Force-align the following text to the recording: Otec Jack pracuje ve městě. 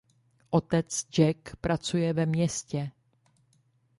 Otec 0.49 1.03
Jack 1.11 1.55
pracuje 1.55 2.13
ve 2.13 2.25
městě. 2.25 2.91